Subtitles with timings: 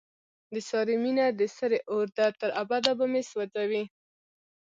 [0.53, 3.83] د سارې مینه د سرې اورده، تر ابده به مې سو ځوي.